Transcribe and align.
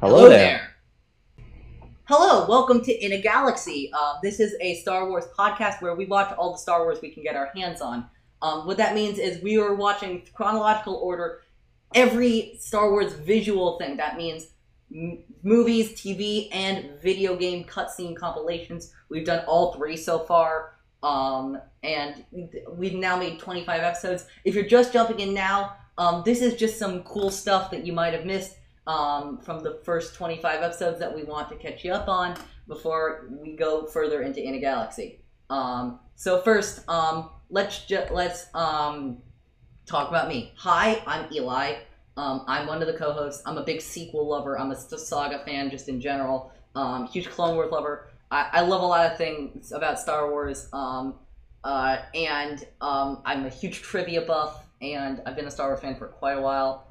Hello, 0.00 0.30
there. 0.30 0.76
Hello, 2.04 2.48
welcome 2.48 2.82
to 2.84 3.04
In 3.04 3.12
a 3.12 3.20
Galaxy. 3.20 3.90
Uh, 3.92 4.14
this 4.22 4.40
is 4.40 4.56
a 4.62 4.76
Star 4.76 5.06
Wars 5.06 5.26
podcast 5.38 5.82
where 5.82 5.94
we 5.94 6.06
watch 6.06 6.34
all 6.38 6.52
the 6.52 6.58
Star 6.58 6.84
Wars 6.84 7.00
we 7.02 7.10
can 7.10 7.22
get 7.22 7.36
our 7.36 7.50
hands 7.54 7.82
on. 7.82 8.08
Um, 8.40 8.66
what 8.66 8.78
that 8.78 8.94
means 8.94 9.18
is 9.18 9.42
we 9.42 9.58
are 9.58 9.74
watching 9.74 10.26
chronological 10.32 10.94
order 10.94 11.42
every 11.94 12.56
Star 12.58 12.90
Wars 12.90 13.12
visual 13.12 13.76
thing. 13.76 13.98
That 13.98 14.16
means 14.16 14.46
m- 14.90 15.18
movies, 15.42 15.90
TV, 15.92 16.48
and 16.50 16.98
video 17.02 17.36
game 17.36 17.64
cutscene 17.64 18.16
compilations. 18.16 18.94
We've 19.10 19.26
done 19.26 19.44
all 19.46 19.74
three 19.74 19.98
so 19.98 20.20
far, 20.20 20.76
um, 21.02 21.60
and 21.82 22.24
we've 22.72 22.94
now 22.94 23.18
made 23.18 23.38
25 23.38 23.82
episodes. 23.82 24.24
If 24.46 24.54
you're 24.54 24.64
just 24.64 24.94
jumping 24.94 25.20
in 25.20 25.34
now, 25.34 25.76
um, 25.98 26.22
this 26.24 26.40
is 26.40 26.54
just 26.54 26.78
some 26.78 27.02
cool 27.02 27.30
stuff 27.30 27.70
that 27.70 27.84
you 27.84 27.92
might 27.92 28.14
have 28.14 28.24
missed 28.24 28.56
um, 28.90 29.38
from 29.38 29.62
the 29.62 29.78
first 29.84 30.14
25 30.14 30.62
episodes 30.62 30.98
that 30.98 31.14
we 31.14 31.22
want 31.22 31.48
to 31.48 31.54
catch 31.54 31.84
you 31.84 31.92
up 31.92 32.08
on 32.08 32.36
before 32.66 33.28
we 33.30 33.54
go 33.54 33.86
further 33.86 34.22
into 34.22 34.42
In 34.42 34.60
Galaxy. 34.60 35.20
Um, 35.48 36.00
so 36.16 36.40
first, 36.42 36.88
um, 36.88 37.30
let's 37.50 37.86
ju- 37.86 38.06
let's 38.10 38.46
um, 38.52 39.18
talk 39.86 40.08
about 40.08 40.28
me. 40.28 40.52
Hi, 40.56 41.02
I'm 41.06 41.32
Eli. 41.32 41.76
Um, 42.16 42.44
I'm 42.48 42.66
one 42.66 42.82
of 42.82 42.88
the 42.88 42.94
co-hosts. 42.94 43.42
I'm 43.46 43.58
a 43.58 43.62
big 43.62 43.80
sequel 43.80 44.26
lover. 44.26 44.58
I'm 44.58 44.72
a 44.72 44.76
saga 44.76 45.38
fan, 45.44 45.70
just 45.70 45.88
in 45.88 46.00
general. 46.00 46.52
Um, 46.74 47.06
huge 47.06 47.30
Clone 47.30 47.54
Wars 47.54 47.70
lover. 47.70 48.10
I, 48.32 48.48
I 48.52 48.60
love 48.62 48.82
a 48.82 48.86
lot 48.86 49.10
of 49.10 49.16
things 49.16 49.70
about 49.70 50.00
Star 50.00 50.30
Wars. 50.30 50.68
Uh, 50.72 51.12
and 51.62 52.64
I'm 52.80 53.46
a 53.46 53.50
huge 53.50 53.82
trivia 53.90 54.22
buff, 54.22 54.64
and 54.82 55.22
I've 55.24 55.36
been 55.36 55.46
a 55.46 55.50
Star 55.50 55.68
Wars 55.68 55.80
fan 55.80 55.94
for 55.94 56.08
quite 56.08 56.38
a 56.38 56.40
while. 56.40 56.88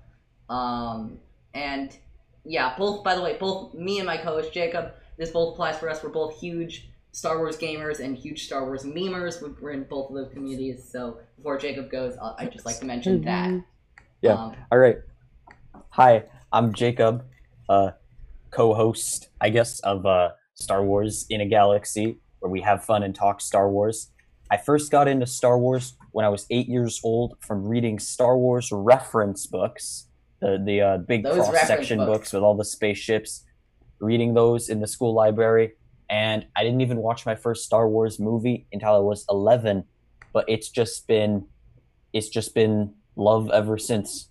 Um, 0.50 1.20
and 1.60 1.98
yeah, 2.46 2.76
both 2.78 3.04
by 3.04 3.16
the 3.16 3.22
way, 3.22 3.38
both 3.38 3.74
me 3.74 3.98
and 4.00 4.06
my 4.08 4.18
co-host 4.18 4.54
Jacob, 4.54 4.94
this 5.18 5.32
both 5.32 5.54
applies 5.54 5.78
for 5.78 5.90
us. 5.90 6.02
We're 6.04 6.10
both 6.10 6.40
huge 6.40 6.90
Star 7.12 7.38
Wars 7.38 7.58
gamers 7.58 8.00
and 8.00 8.16
huge 8.18 8.46
Star 8.46 8.64
Wars 8.66 8.84
memers. 8.86 9.42
We're- 9.42 9.56
We're 9.62 9.72
in 9.72 9.84
both 9.84 10.10
of 10.10 10.16
those 10.16 10.32
communities. 10.32 10.88
So 10.90 11.18
before 11.36 11.58
Jacob 11.58 11.92
goes, 11.92 12.16
I'll- 12.18 12.36
I'd 12.40 12.52
just 12.52 12.66
like 12.66 12.78
to 12.80 12.86
mention 12.86 13.22
that. 13.24 13.62
Yeah. 14.22 14.34
Um, 14.34 14.56
All 14.72 14.78
right. 14.78 14.98
Hi, 15.92 16.24
I'm 16.52 16.74
Jacob, 16.74 17.26
uh, 17.68 17.92
co-host, 18.52 19.30
I 19.42 19.50
guess, 19.50 19.80
of 19.82 20.06
uh, 20.06 20.32
Star 20.54 20.84
Wars 20.84 21.26
in 21.30 21.42
a 21.42 21.46
Galaxy, 21.46 22.20
where 22.40 22.50
we 22.52 22.62
have 22.62 22.84
fun 22.86 23.04
and 23.04 23.14
talk 23.14 23.42
Star 23.42 23.70
Wars. 23.70 24.12
I 24.52 24.58
first 24.58 24.92
got 24.92 25.08
into 25.08 25.26
Star 25.26 25.58
Wars 25.60 25.96
when 26.12 26.26
I 26.26 26.30
was 26.30 26.46
eight 26.50 26.68
years 26.68 27.00
old 27.04 27.38
from 27.40 27.66
reading 27.68 28.00
Star 28.00 28.38
Wars 28.38 28.72
reference 28.72 29.46
books, 29.46 30.08
the 30.42 30.62
the 30.64 30.82
uh, 30.82 30.98
big 30.98 31.24
Those 31.24 31.48
cross 31.48 31.68
section 31.68 32.00
books. 32.00 32.10
books 32.10 32.34
with 32.34 32.44
all 32.44 32.56
the 32.56 32.66
spaceships. 32.66 33.46
Reading 34.00 34.34
those 34.34 34.70
in 34.70 34.80
the 34.80 34.88
school 34.88 35.14
library, 35.14 35.74
and 36.10 36.46
I 36.56 36.64
didn't 36.64 36.80
even 36.82 37.00
watch 37.00 37.26
my 37.26 37.36
first 37.36 37.66
Star 37.66 37.90
Wars 37.90 38.18
movie 38.18 38.66
until 38.72 38.96
I 38.96 39.00
was 39.00 39.26
eleven. 39.30 39.84
But 40.32 40.46
it's 40.48 40.70
just 40.70 41.08
been, 41.08 41.48
it's 42.14 42.30
just 42.30 42.54
been 42.54 42.94
love 43.16 43.50
ever 43.52 43.78
since. 43.78 44.30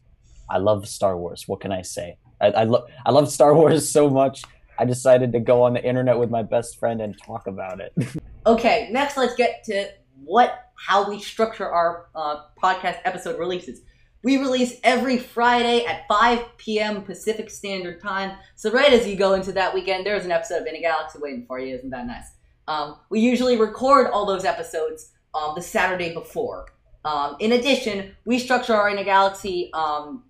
I 0.49 0.59
love 0.59 0.89
Star 0.89 1.19
Wars. 1.19 1.45
What 1.47 1.61
can 1.61 1.73
I 1.73 1.83
say? 1.83 2.17
I, 2.41 2.47
I 2.47 2.65
love 2.65 2.89
I 3.05 3.11
love 3.11 3.31
Star 3.31 3.55
Wars 3.55 3.91
so 3.91 4.09
much. 4.09 4.43
I 4.79 4.85
decided 4.85 5.33
to 5.33 5.41
go 5.41 5.63
on 5.65 5.75
the 5.75 5.85
internet 5.85 6.19
with 6.19 6.31
my 6.31 6.43
best 6.43 6.79
friend 6.79 7.01
and 7.01 7.19
talk 7.19 7.47
about 7.47 7.81
it. 7.81 7.93
Okay, 8.47 8.89
next 8.91 9.19
let's 9.19 9.35
get 9.35 9.63
to 9.65 9.91
what 10.25 10.71
how 10.75 11.07
we 11.11 11.21
structure 11.21 11.69
our 11.69 12.07
uh, 12.15 12.45
podcast 12.63 12.99
episode 13.05 13.39
releases. 13.39 13.83
We 14.23 14.37
release 14.39 14.81
every 14.83 15.17
Friday 15.17 15.85
at 15.85 16.09
5 16.09 16.57
p.m. 16.57 17.03
Pacific 17.03 17.51
Standard 17.51 18.01
Time. 18.01 18.37
So 18.57 18.71
right 18.71 18.93
as 18.93 19.07
you 19.07 19.15
go 19.15 19.35
into 19.35 19.53
that 19.53 19.73
weekend, 19.73 20.05
there's 20.05 20.25
an 20.25 20.33
episode 20.33 20.63
of 20.63 20.67
In 20.67 20.75
a 20.75 20.81
Galaxy 20.81 21.19
waiting 21.21 21.47
for 21.47 21.61
you. 21.61 21.77
Isn't 21.77 21.91
that 21.91 22.07
nice? 22.07 22.27
Um, 22.67 22.97
we 23.11 23.21
usually 23.21 23.57
record 23.57 24.11
all 24.11 24.27
those 24.27 24.45
episodes 24.45 25.13
um, 25.35 25.53
the 25.55 25.63
Saturday 25.63 26.13
before. 26.13 26.67
Um, 27.05 27.37
in 27.39 27.53
addition, 27.53 28.15
we 28.25 28.39
structure 28.39 28.75
our 28.75 28.91
In 28.91 28.99
a 28.99 29.05
Galaxy 29.05 29.71
um, 29.73 30.25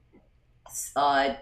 uh, 0.95 1.35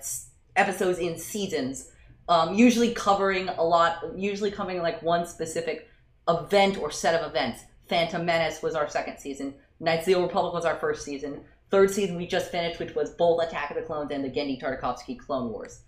episodes 0.54 0.98
in 0.98 1.18
seasons, 1.18 1.90
um, 2.28 2.54
usually 2.54 2.94
covering 2.94 3.48
a 3.48 3.62
lot, 3.62 4.04
usually 4.16 4.52
covering 4.52 4.80
like 4.82 5.02
one 5.02 5.26
specific 5.26 5.88
event 6.28 6.78
or 6.78 6.92
set 6.92 7.20
of 7.20 7.28
events. 7.28 7.62
Phantom 7.88 8.24
Menace 8.24 8.62
was 8.62 8.74
our 8.74 8.88
second 8.88 9.18
season. 9.18 9.54
Knights 9.78 10.02
of 10.02 10.06
the 10.06 10.14
Old 10.14 10.28
Republic 10.28 10.54
was 10.54 10.64
our 10.64 10.76
first 10.76 11.04
season. 11.04 11.40
Third 11.70 11.90
season 11.90 12.16
we 12.16 12.26
just 12.26 12.50
finished, 12.50 12.78
which 12.78 12.94
was 12.94 13.10
both 13.10 13.42
Attack 13.42 13.70
of 13.70 13.76
the 13.76 13.82
Clones 13.82 14.10
and 14.12 14.24
the 14.24 14.28
Genndy 14.30 14.60
Tartakovsky 14.60 15.18
Clone 15.18 15.50
Wars. 15.50 15.80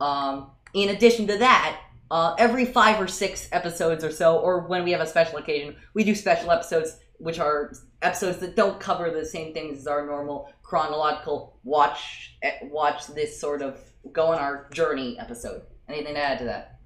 Um, 0.00 0.50
in 0.74 0.90
addition 0.90 1.26
to 1.26 1.38
that, 1.38 1.80
uh, 2.10 2.34
every 2.38 2.64
five 2.66 3.00
or 3.00 3.08
six 3.08 3.48
episodes 3.52 4.04
or 4.04 4.10
so, 4.10 4.38
or 4.38 4.60
when 4.66 4.84
we 4.84 4.92
have 4.92 5.00
a 5.00 5.06
special 5.06 5.38
occasion, 5.38 5.76
we 5.94 6.04
do 6.04 6.14
special 6.14 6.50
episodes, 6.50 6.98
which 7.18 7.38
are 7.38 7.72
episodes 8.02 8.38
that 8.38 8.54
don't 8.54 8.78
cover 8.78 9.10
the 9.10 9.24
same 9.24 9.52
things 9.52 9.78
as 9.78 9.86
our 9.86 10.06
normal 10.06 10.52
chronological 10.62 11.58
watch 11.64 12.36
eh, 12.42 12.52
watch 12.64 13.06
this 13.08 13.40
sort 13.40 13.62
of 13.62 13.78
go 14.12 14.26
on 14.26 14.38
our 14.38 14.68
journey 14.72 15.18
episode. 15.18 15.62
Anything 15.88 16.14
to 16.14 16.20
add 16.20 16.38
to 16.38 16.44
that? 16.44 16.78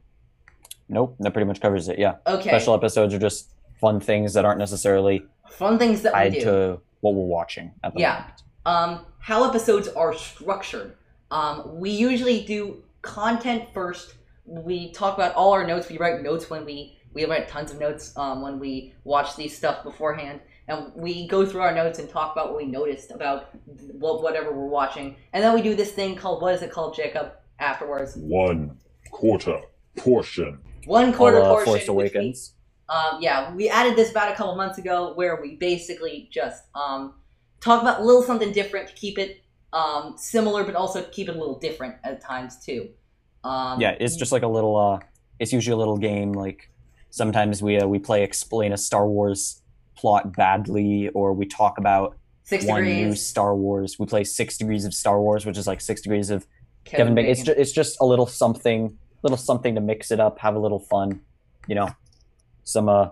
nope, 0.88 1.16
that 1.20 1.32
pretty 1.32 1.46
much 1.46 1.60
covers 1.60 1.88
it. 1.88 1.98
Yeah, 1.98 2.14
Okay, 2.26 2.48
special 2.48 2.74
episodes 2.74 3.12
are 3.12 3.18
just 3.18 3.50
fun 3.80 4.00
things 4.00 4.32
that 4.34 4.44
aren't 4.44 4.58
necessarily 4.58 5.22
fun 5.50 5.78
things 5.78 6.02
that 6.02 6.12
we 6.14 6.18
tied 6.18 6.32
do. 6.32 6.40
to 6.40 6.80
what 7.00 7.14
we're 7.14 7.24
watching. 7.24 7.72
At 7.84 7.94
the 7.94 8.00
Yeah. 8.00 8.12
moment. 8.14 8.42
um, 8.66 9.06
how 9.20 9.48
episodes 9.48 9.88
are 9.88 10.12
structured. 10.14 10.96
Um, 11.30 11.78
we 11.78 11.90
usually 11.90 12.44
do 12.44 12.82
content 13.02 13.64
first. 13.72 14.14
We 14.44 14.90
talk 14.92 15.14
about 15.16 15.34
all 15.34 15.52
our 15.52 15.66
notes. 15.66 15.88
We 15.88 15.96
write 15.98 16.22
notes 16.22 16.50
when 16.50 16.64
we 16.64 16.94
we 17.14 17.24
write 17.24 17.48
tons 17.48 17.70
of 17.72 17.80
notes 17.80 18.14
um, 18.18 18.42
when 18.42 18.58
we 18.60 18.92
watch 19.04 19.34
these 19.34 19.56
stuff 19.56 19.82
beforehand, 19.82 20.40
and 20.68 20.92
we 20.94 21.26
go 21.26 21.44
through 21.46 21.62
our 21.62 21.74
notes 21.74 21.98
and 21.98 22.08
talk 22.08 22.32
about 22.32 22.48
what 22.48 22.58
we 22.58 22.66
noticed 22.66 23.10
about 23.10 23.48
what 23.92 24.22
whatever 24.22 24.52
we're 24.52 24.66
watching, 24.66 25.16
and 25.32 25.42
then 25.42 25.54
we 25.54 25.62
do 25.62 25.74
this 25.74 25.92
thing 25.92 26.14
called 26.14 26.42
what 26.42 26.54
is 26.54 26.60
it 26.62 26.70
called, 26.70 26.94
Jacob? 26.94 27.32
Afterwards, 27.58 28.14
one 28.16 28.76
quarter 29.10 29.62
portion. 29.96 30.58
one 30.84 31.12
quarter 31.12 31.40
uh, 31.40 31.48
portion. 31.48 31.72
Force 31.72 31.88
Awakens. 31.88 32.52
Um, 32.88 33.18
yeah, 33.20 33.54
we 33.54 33.68
added 33.68 33.96
this 33.96 34.10
about 34.10 34.32
a 34.32 34.34
couple 34.34 34.54
months 34.56 34.78
ago 34.78 35.12
where 35.14 35.40
we 35.40 35.56
basically 35.56 36.28
just 36.32 36.64
um, 36.74 37.14
talk 37.60 37.82
about 37.82 38.00
a 38.00 38.04
little 38.04 38.22
something 38.22 38.52
different 38.52 38.88
to 38.88 38.94
keep 38.94 39.18
it 39.18 39.42
um, 39.72 40.14
similar, 40.16 40.64
but 40.64 40.74
also 40.74 41.02
keep 41.02 41.28
it 41.28 41.36
a 41.36 41.38
little 41.38 41.58
different 41.58 41.96
at 42.04 42.20
times 42.20 42.64
too. 42.64 42.88
Um, 43.44 43.80
yeah, 43.80 43.96
it's 44.00 44.16
just 44.16 44.32
like 44.32 44.42
a 44.42 44.48
little. 44.48 44.76
uh 44.76 45.00
It's 45.38 45.52
usually 45.52 45.74
a 45.74 45.76
little 45.76 45.98
game. 45.98 46.32
Like 46.32 46.70
sometimes 47.10 47.62
we 47.62 47.78
uh, 47.78 47.86
we 47.86 47.98
play 47.98 48.22
explain 48.22 48.72
a 48.72 48.76
Star 48.78 49.06
Wars 49.06 49.62
plot 49.96 50.34
badly, 50.36 51.08
or 51.10 51.32
we 51.34 51.46
talk 51.46 51.78
about 51.78 52.16
six 52.44 52.64
one 52.64 52.84
new. 52.84 53.14
Star 53.14 53.54
Wars. 53.54 53.98
We 53.98 54.06
play 54.06 54.24
Six 54.24 54.56
Degrees 54.56 54.84
of 54.84 54.94
Star 54.94 55.20
Wars, 55.20 55.44
which 55.44 55.58
is 55.58 55.66
like 55.66 55.80
Six 55.80 56.00
Degrees 56.00 56.30
of 56.30 56.46
Kevin 56.84 57.14
Bacon. 57.14 57.30
It's 57.30 57.42
just 57.42 57.58
it's 57.58 57.72
just 57.72 58.00
a 58.00 58.06
little 58.06 58.26
something, 58.26 58.96
little 59.22 59.36
something 59.36 59.74
to 59.74 59.80
mix 59.80 60.10
it 60.10 60.20
up, 60.20 60.38
have 60.38 60.54
a 60.54 60.58
little 60.58 60.80
fun, 60.80 61.20
you 61.66 61.74
know, 61.74 61.90
some 62.68 62.88
uh, 62.88 63.08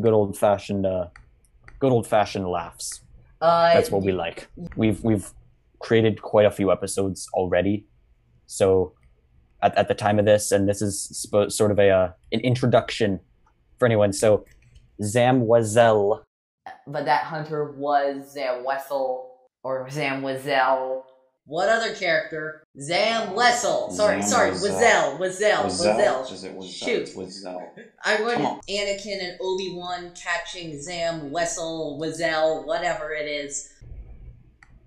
good 0.00 0.12
old 0.12 0.36
fashioned, 0.38 0.86
uh, 0.86 1.08
good 1.78 1.92
old 1.92 2.06
fashioned 2.06 2.48
laughs. 2.48 3.00
uh, 3.42 3.74
That's 3.74 3.90
what 3.90 4.02
we 4.02 4.12
like. 4.12 4.48
We've 4.76 5.02
we've 5.04 5.30
created 5.78 6.22
quite 6.22 6.46
a 6.46 6.50
few 6.50 6.72
episodes 6.72 7.28
already, 7.34 7.86
so 8.46 8.94
at, 9.62 9.76
at 9.76 9.88
the 9.88 9.94
time 9.94 10.18
of 10.18 10.24
this, 10.24 10.50
and 10.50 10.66
this 10.68 10.80
is 10.80 10.94
spo- 11.12 11.52
sort 11.52 11.70
of 11.70 11.78
a 11.78 11.90
uh, 11.90 12.12
an 12.32 12.40
introduction 12.40 13.20
for 13.78 13.84
anyone. 13.86 14.12
So 14.14 14.46
Zam 15.02 15.42
Wazel, 15.42 16.22
But 16.86 17.04
that 17.04 17.24
hunter 17.24 17.72
was 17.72 18.32
Zam 18.32 18.64
Wesell 18.64 19.26
or 19.62 19.88
Zam 19.90 20.22
Wazell. 20.22 21.02
What 21.46 21.68
other 21.68 21.94
character? 21.94 22.62
Zam 22.80 23.34
Wesell. 23.34 23.90
Sorry, 23.92 24.20
Zam 24.22 24.30
sorry, 24.30 24.50
Wazell. 24.52 25.18
Wazel, 25.18 25.18
Wazel, 25.18 25.64
Wazell? 25.64 26.24
Wazel. 26.24 26.44
It 26.44 26.54
was 26.54 26.70
Shoot. 26.72 27.06
Wazell. 27.16 27.60
I 28.04 28.16
Come 28.16 28.42
wanted. 28.42 28.62
Anakin 28.68 29.20
and 29.22 29.36
Obi 29.40 29.72
Wan 29.74 30.12
catching 30.14 30.80
Zam 30.80 31.30
Wesell, 31.30 31.98
Wazel, 32.00 32.66
whatever 32.66 33.12
it 33.12 33.26
is. 33.26 33.68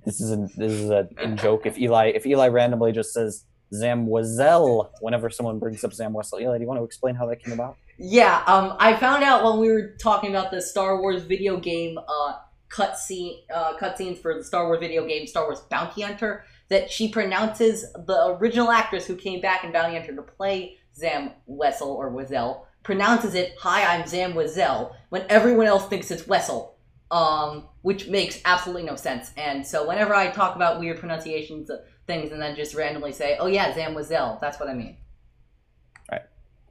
this 0.06 0.22
is 0.22 0.32
a 0.32 0.38
this 0.56 0.72
is 0.72 0.90
a, 0.90 1.08
a 1.18 1.28
joke. 1.36 1.66
If 1.66 1.78
Eli 1.78 2.12
if 2.16 2.26
Eli 2.26 2.48
randomly 2.48 2.94
just 2.94 3.12
says 3.14 3.46
Zam 3.74 4.08
Wazel 4.08 4.90
whenever 5.02 5.30
someone 5.30 5.60
brings 5.60 5.84
up 5.84 5.94
Zam 5.94 6.14
Wesell, 6.14 6.42
Eli, 6.42 6.58
do 6.60 6.62
you 6.62 6.68
want 6.68 6.80
to 6.80 6.86
explain 6.86 7.16
how 7.16 7.26
that 7.26 7.44
came 7.44 7.54
about? 7.54 7.76
Yeah, 8.00 8.42
um, 8.48 8.76
I 8.80 8.96
found 8.96 9.24
out 9.24 9.44
when 9.44 9.60
we 9.60 9.70
were 9.72 9.96
talking 10.02 10.30
about 10.32 10.50
the 10.50 10.62
Star 10.62 11.00
Wars 11.00 11.24
video 11.24 11.60
game 11.60 11.98
uh, 11.98 12.34
cutscene 12.74 13.44
uh, 13.54 13.78
cutscenes 13.78 14.18
for 14.18 14.36
the 14.36 14.44
Star 14.44 14.66
Wars 14.66 14.80
video 14.80 15.06
game 15.06 15.28
Star 15.28 15.46
Wars 15.46 15.62
Bounty 15.70 16.02
Hunter 16.02 16.44
that 16.70 16.90
she 16.92 17.10
pronounces 17.10 17.86
the 17.94 18.38
original 18.40 18.72
actress 18.72 19.06
who 19.06 19.16
came 19.16 19.42
back 19.42 19.64
in 19.64 19.72
Bounty 19.72 19.96
Hunter 19.96 20.16
to 20.16 20.24
play 20.24 20.78
Zam 20.96 21.32
Wesell 21.48 21.88
or 21.88 22.12
Wazell 22.12 22.66
pronounces 22.84 23.36
it 23.36 23.56
"Hi, 23.60 23.96
I'm 23.96 24.08
Zam 24.08 24.34
Wazell" 24.34 24.96
when 25.10 25.26
everyone 25.30 25.68
else 25.68 25.88
thinks 25.88 26.10
it's 26.10 26.24
Wesell, 26.24 26.72
um, 27.12 27.68
which 27.84 28.08
makes 28.08 28.42
absolutely 28.46 28.84
no 28.84 28.96
sense. 28.96 29.32
And 29.38 29.66
so 29.66 29.88
whenever 29.88 30.16
I 30.16 30.32
talk 30.32 30.56
about 30.56 30.80
weird 30.80 31.00
pronunciations, 31.00 31.70
of 31.70 31.82
things 32.08 32.32
and 32.32 32.42
then 32.42 32.56
just 32.56 32.74
randomly 32.74 33.12
say, 33.12 33.38
"Oh 33.40 33.48
yeah, 33.48 33.74
Zam 33.74 33.94
was 33.94 34.08
Zell." 34.08 34.40
That's 34.42 34.60
what 34.60 34.70
I 34.70 34.74
mean. 34.74 34.98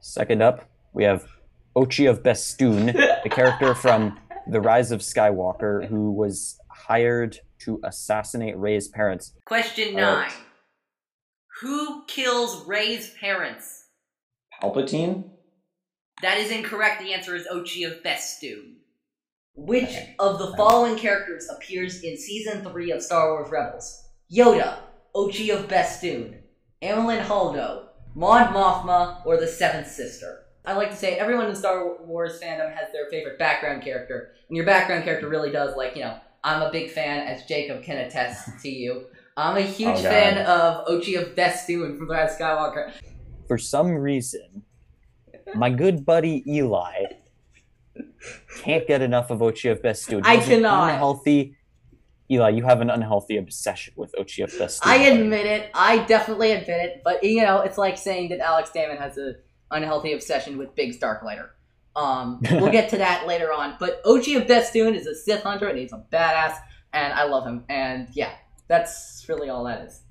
Second 0.05 0.41
up, 0.41 0.69
we 0.91 1.05
have 1.05 1.25
Ochi 1.77 2.09
of 2.09 2.23
Bestoon, 2.23 2.87
the 2.87 3.29
character 3.31 3.73
from 3.73 4.19
The 4.47 4.61
Rise 4.61 4.91
of 4.91 5.01
Skywalker, 5.01 5.87
who 5.87 6.11
was 6.11 6.59
hired 6.69 7.39
to 7.59 7.79
assassinate 7.83 8.57
Rey's 8.57 8.87
parents. 8.87 9.33
Question 9.45 9.95
uh, 9.95 10.01
nine: 10.01 10.17
right. 10.23 10.33
Who 11.61 12.03
kills 12.07 12.65
Rey's 12.67 13.13
parents? 13.19 13.85
Palpatine? 14.61 15.29
That 16.21 16.37
is 16.37 16.51
incorrect. 16.51 17.01
The 17.01 17.13
answer 17.13 17.35
is 17.35 17.47
Ochi 17.51 17.85
of 17.89 18.03
Bestoon. 18.03 18.77
Which 19.55 19.83
Okay. 19.83 20.15
of 20.19 20.39
the 20.39 20.55
following 20.57 20.97
characters 20.97 21.47
appears 21.49 22.01
in 22.01 22.17
season 22.17 22.63
three 22.63 22.91
of 22.91 23.03
Star 23.03 23.31
Wars 23.33 23.51
Rebels? 23.51 24.07
Yoda, 24.31 24.79
Ochi 25.15 25.55
of 25.55 25.67
Bestoon, 25.67 26.39
Amilyn 26.81 27.23
Holdo, 27.23 27.87
Mon 28.15 28.47
Mothma, 28.53 29.23
or 29.25 29.37
the 29.37 29.47
Seventh 29.47 29.87
Sister? 29.87 30.39
I 30.65 30.73
like 30.73 30.89
to 30.91 30.95
say 30.95 31.17
everyone 31.17 31.47
in 31.47 31.55
Star 31.55 31.97
Wars 32.03 32.39
fandom 32.41 32.73
has 32.73 32.91
their 32.93 33.09
favorite 33.09 33.37
background 33.37 33.81
character, 33.83 34.31
and 34.47 34.55
your 34.55 34.65
background 34.65 35.03
character 35.03 35.27
really 35.27 35.51
does 35.51 35.75
like 35.75 35.95
you 35.95 36.03
know. 36.03 36.17
I'm 36.45 36.61
a 36.61 36.69
big 36.71 36.91
fan, 36.91 37.25
as 37.25 37.45
Jacob 37.45 37.83
can 37.83 37.97
attest 37.99 38.59
to 38.63 38.69
you. 38.69 39.05
I'm 39.37 39.55
a 39.55 39.61
huge 39.61 39.99
Oh, 39.99 40.03
fan 40.03 40.45
of 40.45 40.85
Ochi 40.87 41.17
of 41.17 41.35
Bestoon 41.37 41.97
from 41.97 42.07
The 42.07 42.13
Rise 42.13 42.37
Skywalker. 42.37 42.91
For 43.47 43.57
some 43.57 43.91
reason, 43.91 44.63
my 45.55 45.69
good 45.69 46.05
buddy 46.05 46.43
Eli 46.45 47.05
can't 48.61 48.85
get 48.87 49.01
enough 49.01 49.29
of 49.31 49.39
Ochi 49.39 49.71
of 49.71 49.81
Bestoon. 49.81 50.21
I 50.25 50.37
cannot. 50.37 50.91
Unhealthy. 50.91 51.55
Eli, 52.29 52.49
you 52.49 52.63
have 52.63 52.81
an 52.81 52.89
unhealthy 52.89 53.37
obsession 53.37 53.93
with 53.95 54.13
Ochi 54.19 54.43
of 54.43 54.57
Bestoon. 54.57 54.91
I 54.91 54.95
admit 54.97 55.45
it. 55.45 55.69
I 55.73 55.99
definitely 56.05 56.51
admit 56.51 56.81
it. 56.81 57.01
But 57.03 57.23
you 57.23 57.41
know, 57.41 57.61
it's 57.61 57.77
like 57.77 57.97
saying 57.97 58.29
that 58.29 58.39
Alex 58.39 58.69
Damon 58.71 58.97
has 58.97 59.17
a 59.17 59.35
unhealthy 59.73 60.13
obsession 60.13 60.57
with 60.57 60.75
Biggs 60.75 60.97
Darklighter. 60.97 61.49
Um, 61.95 62.41
we'll 62.51 62.71
get 62.71 62.89
to 62.89 62.97
that 62.97 63.27
later 63.27 63.51
on. 63.51 63.75
But 63.79 64.03
Ochi 64.03 64.39
of 64.39 64.47
Bestoon 64.47 64.95
is 64.95 65.07
a 65.07 65.15
Sith 65.15 65.43
hunter, 65.43 65.67
and 65.67 65.77
he's 65.77 65.93
a 65.93 66.03
badass, 66.11 66.57
and 66.93 67.13
I 67.13 67.25
love 67.25 67.45
him. 67.45 67.65
And 67.69 68.07
yeah, 68.13 68.33
that's 68.67 69.25
really 69.27 69.49
all 69.49 69.65
that 69.65 69.85
is. 69.87 70.01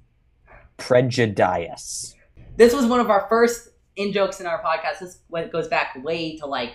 Prejudice. 0.76 2.14
This 2.56 2.75
was 2.75 2.87
one 2.87 3.00
of 3.00 3.11
our 3.11 3.26
first 3.29 3.70
in 3.97 4.12
jokes 4.12 4.41
in 4.41 4.47
our 4.47 4.62
podcast. 4.62 5.00
This 5.00 5.19
goes 5.50 5.69
back 5.69 6.03
way 6.03 6.37
to 6.38 6.47
like 6.47 6.75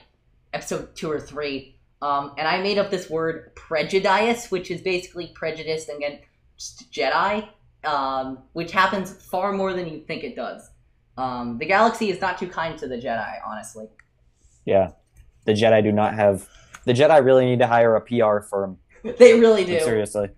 episode 0.53 0.95
two 0.95 1.11
or 1.11 1.19
three. 1.19 1.75
Um, 2.01 2.33
and 2.37 2.47
I 2.47 2.61
made 2.61 2.77
up 2.77 2.91
this 2.91 3.09
word 3.09 3.55
prejudice, 3.55 4.51
which 4.51 4.69
is 4.69 4.81
basically 4.81 5.27
prejudice 5.27 5.89
against 5.89 6.91
Jedi, 6.91 7.47
um, 7.83 8.39
which 8.53 8.71
happens 8.71 9.11
far 9.11 9.51
more 9.51 9.73
than 9.73 9.87
you 9.87 10.01
think 10.01 10.23
it 10.23 10.35
does. 10.35 10.69
Um, 11.17 11.57
the 11.57 11.65
galaxy 11.65 12.09
is 12.09 12.21
not 12.21 12.37
too 12.37 12.47
kind 12.47 12.77
to 12.79 12.87
the 12.87 12.97
Jedi, 12.97 13.37
honestly. 13.45 13.87
Yeah. 14.65 14.91
The 15.45 15.53
Jedi 15.53 15.83
do 15.83 15.91
not 15.91 16.13
have. 16.13 16.47
The 16.85 16.93
Jedi 16.93 17.23
really 17.23 17.45
need 17.45 17.59
to 17.59 17.67
hire 17.67 17.95
a 17.95 18.01
PR 18.01 18.39
firm. 18.47 18.77
They 19.17 19.39
really 19.39 19.63
do. 19.63 19.79
Seriously. 19.79 20.29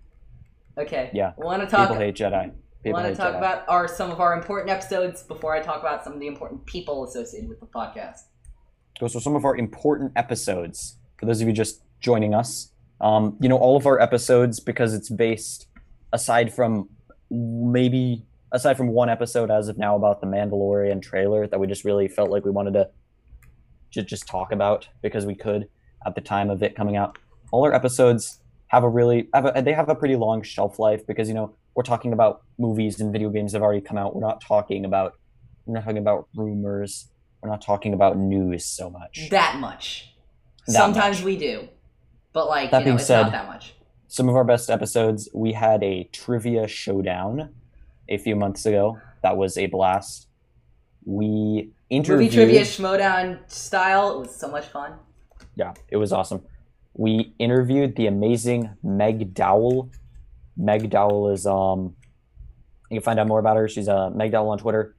Okay. 0.77 1.09
Yeah. 1.13 1.33
Want 1.37 1.61
to 1.61 1.67
talk? 1.67 1.89
People 1.89 2.01
hate 2.01 2.15
Jedi. 2.15 2.51
People 2.83 3.01
Want 3.01 3.07
to 3.07 3.15
talk 3.15 3.33
Jedi. 3.33 3.37
about 3.37 3.67
our 3.67 3.87
some 3.87 4.11
of 4.11 4.19
our 4.19 4.33
important 4.33 4.69
episodes 4.69 5.23
before 5.23 5.55
I 5.55 5.61
talk 5.61 5.79
about 5.79 6.03
some 6.03 6.13
of 6.13 6.19
the 6.19 6.27
important 6.27 6.65
people 6.65 7.03
associated 7.03 7.49
with 7.49 7.59
the 7.59 7.65
podcast. 7.65 8.19
Those 8.99 9.15
are 9.15 9.21
some 9.21 9.35
of 9.35 9.43
our 9.43 9.55
important 9.55 10.11
episodes. 10.15 10.97
For 11.17 11.25
those 11.25 11.41
of 11.41 11.47
you 11.47 11.53
just 11.53 11.81
joining 11.99 12.33
us, 12.33 12.71
um, 13.01 13.37
you 13.41 13.49
know, 13.49 13.57
all 13.57 13.75
of 13.75 13.85
our 13.87 13.99
episodes, 13.99 14.59
because 14.59 14.93
it's 14.93 15.09
based, 15.09 15.67
aside 16.13 16.53
from 16.53 16.89
maybe, 17.31 18.25
aside 18.51 18.77
from 18.77 18.87
one 18.89 19.09
episode 19.09 19.51
as 19.51 19.67
of 19.67 19.77
now 19.77 19.95
about 19.95 20.21
the 20.21 20.27
Mandalorian 20.27 21.01
trailer 21.01 21.47
that 21.47 21.59
we 21.59 21.67
just 21.67 21.83
really 21.85 22.07
felt 22.07 22.29
like 22.29 22.45
we 22.45 22.51
wanted 22.51 22.73
to 22.73 22.89
ju- 23.91 24.01
just 24.03 24.27
talk 24.27 24.51
about 24.51 24.87
because 25.01 25.25
we 25.25 25.35
could 25.35 25.67
at 26.05 26.15
the 26.15 26.21
time 26.21 26.49
of 26.49 26.63
it 26.63 26.75
coming 26.75 26.95
out. 26.95 27.17
All 27.51 27.63
our 27.65 27.73
episodes 27.73 28.39
have 28.67 28.83
a 28.83 28.89
really, 28.89 29.27
have 29.33 29.45
a, 29.55 29.61
they 29.61 29.73
have 29.73 29.89
a 29.89 29.95
pretty 29.95 30.15
long 30.15 30.41
shelf 30.41 30.79
life 30.79 31.05
because, 31.07 31.27
you 31.27 31.33
know, 31.33 31.55
we're 31.75 31.83
talking 31.83 32.13
about 32.13 32.41
movies 32.57 32.99
and 32.99 33.11
video 33.11 33.29
games 33.29 33.51
that 33.51 33.57
have 33.59 33.63
already 33.63 33.81
come 33.81 33.97
out. 33.97 34.15
We're 34.15 34.21
not 34.21 34.41
talking 34.41 34.85
about, 34.85 35.13
we're 35.65 35.75
not 35.75 35.83
talking 35.83 35.97
about 35.99 36.27
rumors. 36.35 37.07
We're 37.41 37.49
not 37.49 37.61
talking 37.61 37.93
about 37.93 38.17
news 38.17 38.65
so 38.65 38.89
much. 38.89 39.29
That 39.31 39.57
much. 39.59 40.13
That 40.67 40.73
Sometimes 40.73 41.17
much. 41.19 41.25
we 41.25 41.37
do, 41.37 41.69
but 42.33 42.47
like 42.47 42.71
That 42.71 42.79
you 42.79 42.81
know, 42.81 42.85
being 42.91 42.97
it's 42.97 43.07
said- 43.07 43.23
not 43.23 43.31
that 43.31 43.47
much. 43.47 43.73
Some 44.11 44.27
of 44.27 44.35
our 44.35 44.43
best 44.43 44.71
episodes, 44.71 45.29
we 45.35 45.53
had 45.53 45.83
a 45.83 46.03
trivia 46.11 46.67
showdown 46.67 47.53
a 48.09 48.17
few 48.17 48.35
months 48.35 48.65
ago. 48.65 48.99
That 49.23 49.37
was 49.37 49.57
a 49.57 49.67
blast. 49.67 50.27
We 51.05 51.71
interviewed. 51.89 52.33
Movie 52.33 52.35
trivia 52.35 52.61
Schmoedown 52.61 53.49
style. 53.49 54.17
It 54.17 54.19
was 54.19 54.35
so 54.35 54.49
much 54.49 54.67
fun. 54.67 54.93
Yeah, 55.55 55.73
it 55.89 55.97
was 55.97 56.11
awesome. 56.11 56.41
We 56.93 57.33
interviewed 57.39 57.95
the 57.95 58.07
amazing 58.07 58.71
Meg 58.83 59.33
Dowell. 59.33 59.89
Meg 60.57 60.89
Dowell 60.89 61.29
is 61.29 61.45
um 61.45 61.95
you 62.89 62.99
can 62.99 63.03
find 63.03 63.19
out 63.19 63.27
more 63.27 63.39
about 63.39 63.55
her. 63.57 63.67
She's 63.67 63.87
uh, 63.87 64.09
Meg 64.09 64.31
Dowell 64.31 64.49
on 64.49 64.57
Twitter. 64.57 64.95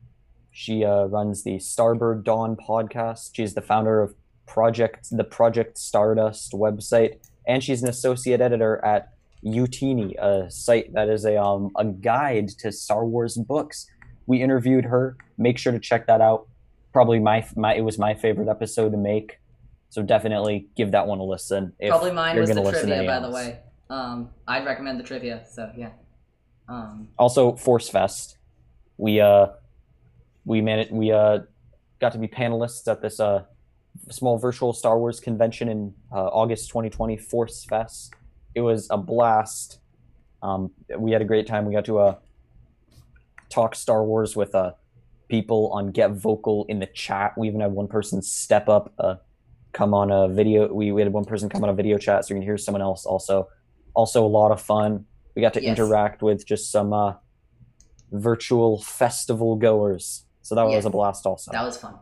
She 0.53 0.85
uh, 0.85 1.05
runs 1.05 1.43
the 1.43 1.57
Starbird 1.57 2.25
Dawn 2.25 2.57
podcast. 2.57 3.31
She's 3.35 3.55
the 3.55 3.63
founder 3.63 4.01
of 4.01 4.15
Project 4.47 5.09
the 5.11 5.25
Project 5.25 5.79
Stardust 5.79 6.53
website, 6.53 7.19
and 7.47 7.63
she's 7.63 7.83
an 7.83 7.89
associate 7.89 8.41
editor 8.41 8.85
at 8.85 9.13
Utini, 9.45 10.15
a 10.19 10.51
site 10.51 10.93
that 10.95 11.09
is 11.09 11.25
a 11.25 11.41
um 11.41 11.71
a 11.77 11.85
guide 11.85 12.49
to 12.61 12.71
Star 12.73 13.05
Wars 13.05 13.37
books. 13.37 13.87
We 14.27 14.43
interviewed 14.43 14.85
her. 14.85 15.17
Make 15.39 15.59
sure 15.59 15.73
to 15.73 15.79
check 15.79 16.07
that 16.07 16.21
out. 16.21 16.49
Probably 16.93 17.19
my 17.19 17.47
my 17.57 17.75
it 17.75 17.83
was 17.83 17.99
my 17.99 18.15
favorite 18.15 18.49
episode 18.49 18.91
to 18.91 18.99
make. 18.99 19.39
So 19.89 20.03
definitely 20.03 20.69
give 20.77 20.93
that 20.93 21.07
one 21.07 21.19
a 21.19 21.25
listen. 21.25 21.73
Probably 21.89 22.13
mine 22.13 22.39
was 22.39 22.49
the 22.49 22.55
gonna 22.55 22.67
listen 22.67 22.89
to 22.89 22.95
trivia, 22.95 23.09
by 23.09 23.17
anyone 23.17 23.31
the 23.31 23.37
way. 23.37 23.59
Um, 23.89 24.29
I'd 24.47 24.65
recommend 24.65 25.01
the 25.01 25.05
trivia. 25.05 25.45
So 25.51 25.71
yeah. 25.77 25.91
Um, 26.69 27.09
Also, 27.19 27.57
Force 27.57 27.89
Fest. 27.89 28.39
We 28.97 29.21
uh, 29.21 29.49
we 30.45 30.61
managed. 30.61 30.93
We 30.93 31.11
uh, 31.11 31.41
got 32.01 32.13
to 32.13 32.19
be 32.19 32.29
panelists 32.29 32.87
at 32.87 33.03
this 33.03 33.19
uh, 33.19 33.45
small 34.11 34.39
virtual 34.39 34.73
Star 34.73 34.99
Wars 34.99 35.19
convention 35.19 35.69
in 35.69 35.95
uh, 36.13 36.27
August 36.27 36.69
2020. 36.69 37.17
Force 37.17 37.65
Fest. 37.65 38.15
It 38.55 38.61
was 38.63 38.89
a 38.91 38.97
blast. 38.99 39.79
Um, 40.43 40.71
we 40.99 41.13
had 41.13 41.23
a 41.23 41.25
great 41.25 41.47
time. 41.47 41.67
We 41.67 41.73
got 41.75 41.85
to 41.87 41.99
uh, 41.99 42.15
talk 43.49 43.75
Star 43.75 44.05
Wars 44.05 44.35
with 44.35 44.55
uh, 44.55 44.73
people 45.29 45.71
on 45.73 45.91
Get 45.93 46.13
Vocal 46.13 46.65
in 46.69 46.79
the 46.79 46.87
chat. 46.87 47.35
We 47.37 47.49
even 47.49 47.61
had 47.61 47.73
one 47.73 47.89
person 47.89 48.23
step 48.23 48.69
up, 48.69 48.93
uh, 48.99 49.17
come 49.73 49.95
on 49.95 50.11
a 50.11 50.29
video. 50.29 50.73
We, 50.73 50.93
we 50.93 51.01
had 51.03 51.13
one 51.13 51.25
person 51.25 51.49
come 51.49 51.63
on 51.63 51.71
a 51.71 51.75
video 51.75 51.99
chat, 51.99 52.25
so 52.25 52.35
you 52.35 52.41
can 52.41 52.47
hear 52.47 52.59
someone 52.59 52.83
else. 52.83 53.07
Also, 53.07 53.49
also 53.95 54.25
a 54.25 54.29
lot 54.29 54.51
of 54.51 54.61
fun. 54.61 55.05
We 55.37 55.43
got 55.43 55.55
to 55.55 55.63
Yes. 55.63 55.79
interact 55.79 56.23
with 56.23 56.45
just 56.45 56.73
some 56.73 56.93
uh, 56.93 57.15
virtual 58.11 58.81
festival 58.83 59.57
goers. 59.57 60.25
So 60.43 60.55
that 60.55 60.65
was 60.65 60.85
a 60.85 60.91
blast. 60.91 61.27
Also, 61.27 61.53
that 61.53 61.63
was 61.65 61.77
fun. 61.77 61.95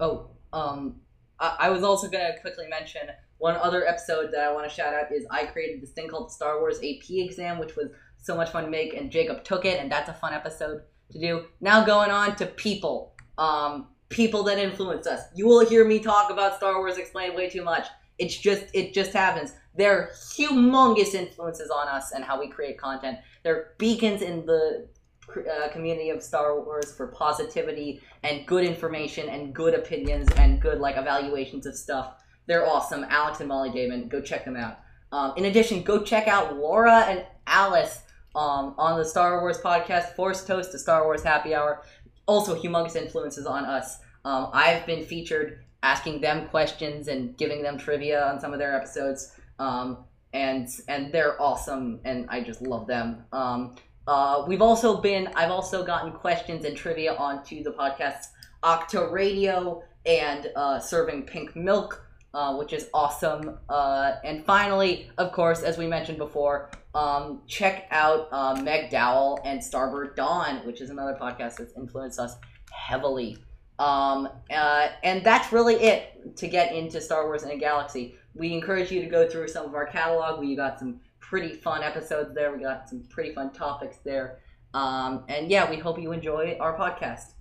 Oh, 0.00 0.30
um, 0.52 1.00
I, 1.38 1.56
I 1.60 1.70
was 1.70 1.82
also 1.82 2.08
gonna 2.08 2.38
quickly 2.40 2.66
mention 2.68 3.02
one 3.38 3.56
other 3.56 3.86
episode 3.86 4.30
that 4.32 4.44
I 4.44 4.52
want 4.52 4.68
to 4.68 4.74
shout 4.74 4.94
out 4.94 5.12
is 5.12 5.26
I 5.30 5.46
created 5.46 5.82
this 5.82 5.90
thing 5.90 6.08
called 6.08 6.28
the 6.28 6.32
Star 6.32 6.60
Wars 6.60 6.78
AP 6.78 7.10
exam, 7.10 7.58
which 7.58 7.76
was 7.76 7.88
so 8.16 8.34
much 8.36 8.50
fun 8.50 8.64
to 8.64 8.70
make, 8.70 8.94
and 8.94 9.10
Jacob 9.10 9.44
took 9.44 9.64
it, 9.64 9.80
and 9.80 9.90
that's 9.90 10.08
a 10.08 10.14
fun 10.14 10.32
episode 10.32 10.82
to 11.12 11.18
do. 11.20 11.44
Now 11.60 11.84
going 11.84 12.10
on 12.10 12.36
to 12.36 12.46
people, 12.46 13.14
um, 13.36 13.88
people 14.08 14.42
that 14.44 14.58
influence 14.58 15.06
us. 15.06 15.22
You 15.34 15.46
will 15.46 15.66
hear 15.66 15.84
me 15.84 15.98
talk 15.98 16.30
about 16.30 16.56
Star 16.56 16.78
Wars 16.78 16.96
explained 16.96 17.34
way 17.34 17.48
too 17.50 17.64
much. 17.64 17.86
It's 18.18 18.36
just 18.36 18.66
it 18.72 18.94
just 18.94 19.12
happens. 19.12 19.52
They're 19.76 20.10
humongous 20.36 21.14
influences 21.14 21.70
on 21.70 21.88
us 21.88 22.12
and 22.12 22.24
how 22.24 22.38
we 22.38 22.48
create 22.48 22.78
content. 22.78 23.18
They're 23.42 23.72
beacons 23.78 24.22
in 24.22 24.46
the 24.46 24.88
uh, 25.28 25.68
community 25.68 26.10
of 26.10 26.22
Star 26.22 26.60
Wars 26.60 26.94
for 26.96 27.08
positivity 27.08 28.00
and 28.22 28.46
good 28.46 28.64
information 28.64 29.28
and 29.28 29.54
good 29.54 29.74
opinions 29.74 30.28
and 30.36 30.60
good 30.60 30.78
like 30.78 30.96
evaluations 30.96 31.66
of 31.66 31.76
stuff. 31.76 32.14
They're 32.46 32.66
awesome. 32.66 33.04
Alex 33.08 33.40
and 33.40 33.48
Molly 33.48 33.70
Damon, 33.70 34.08
go 34.08 34.20
check 34.20 34.44
them 34.44 34.56
out. 34.56 34.80
Um, 35.12 35.32
in 35.36 35.46
addition, 35.46 35.82
go 35.82 36.02
check 36.02 36.28
out 36.28 36.56
Laura 36.56 37.00
and 37.02 37.24
Alice 37.46 38.02
um, 38.34 38.74
on 38.78 38.98
the 38.98 39.04
Star 39.04 39.40
Wars 39.40 39.60
podcast, 39.60 40.14
Force 40.14 40.44
Toast 40.44 40.72
to 40.72 40.78
Star 40.78 41.04
Wars 41.04 41.22
Happy 41.22 41.54
Hour. 41.54 41.82
Also, 42.26 42.60
humongous 42.60 42.96
influences 42.96 43.46
on 43.46 43.64
us. 43.64 43.98
Um, 44.24 44.48
I've 44.52 44.86
been 44.86 45.04
featured 45.04 45.60
asking 45.82 46.20
them 46.20 46.48
questions 46.48 47.08
and 47.08 47.36
giving 47.36 47.62
them 47.62 47.78
trivia 47.78 48.24
on 48.26 48.40
some 48.40 48.52
of 48.52 48.58
their 48.58 48.74
episodes. 48.74 49.32
Um, 49.58 49.98
and 50.32 50.68
and 50.88 51.12
they're 51.12 51.40
awesome, 51.40 52.00
and 52.04 52.26
I 52.28 52.40
just 52.40 52.60
love 52.60 52.86
them. 52.86 53.24
Um, 53.32 53.76
uh, 54.06 54.44
we've 54.46 54.60
also 54.60 55.00
been, 55.00 55.28
I've 55.34 55.50
also 55.50 55.84
gotten 55.84 56.12
questions 56.12 56.64
and 56.64 56.76
trivia 56.76 57.14
onto 57.14 57.62
the 57.62 57.70
podcasts 57.70 58.26
Octa 58.62 59.10
Radio 59.10 59.82
and 60.04 60.50
uh, 60.56 60.78
Serving 60.78 61.22
Pink 61.22 61.56
Milk, 61.56 62.03
uh, 62.34 62.56
which 62.56 62.72
is 62.72 62.88
awesome. 62.92 63.58
Uh, 63.68 64.16
and 64.24 64.44
finally, 64.44 65.10
of 65.16 65.32
course, 65.32 65.62
as 65.62 65.78
we 65.78 65.86
mentioned 65.86 66.18
before, 66.18 66.70
Um, 66.94 67.42
check 67.48 67.88
out 67.90 68.28
uh, 68.30 68.54
Meg 68.62 68.88
Dowell 68.88 69.40
and 69.44 69.58
Starboard 69.60 70.14
Dawn, 70.14 70.64
which 70.64 70.80
is 70.80 70.90
another 70.90 71.16
podcast 71.20 71.56
that's 71.58 71.74
influenced 71.76 72.20
us 72.20 72.36
heavily. 72.70 73.36
Um, 73.80 74.28
uh, 74.48 74.86
and 75.02 75.24
that's 75.24 75.52
really 75.52 75.74
it 75.74 76.36
to 76.36 76.46
get 76.46 76.72
into 76.72 77.00
Star 77.00 77.26
Wars 77.26 77.42
in 77.42 77.50
a 77.50 77.58
Galaxy. 77.58 78.14
We 78.34 78.52
encourage 78.52 78.92
you 78.92 79.00
to 79.02 79.10
go 79.10 79.28
through 79.28 79.48
some 79.48 79.66
of 79.66 79.74
our 79.74 79.86
catalog. 79.86 80.38
We 80.38 80.54
got 80.54 80.78
some 80.78 81.00
pretty 81.18 81.52
fun 81.66 81.82
episodes 81.82 82.32
there. 82.32 82.54
We 82.56 82.62
got 82.62 82.88
some 82.88 83.02
pretty 83.14 83.34
fun 83.34 83.50
topics 83.52 83.96
there. 84.04 84.38
Um, 84.72 85.24
and 85.28 85.50
yeah, 85.50 85.68
we 85.68 85.78
hope 85.78 86.00
you 86.00 86.12
enjoy 86.12 86.56
our 86.60 86.78
podcast. 86.78 87.34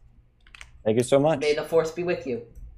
Thank 0.83 0.97
you 0.97 1.03
so 1.03 1.19
much. 1.19 1.39
May 1.41 1.53
the 1.53 1.63
force 1.63 1.91
be 1.91 2.03
with 2.03 2.25
you. 2.25 2.41